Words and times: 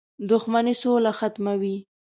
•دښمني 0.29 0.73
سوله 0.81 1.11
ختموي. 1.19 1.75